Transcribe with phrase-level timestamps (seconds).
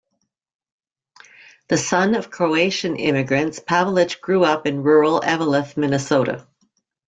[1.67, 6.47] The son of Croatian immigrants, Pavelich grew up in rural Eveleth, Minnesota.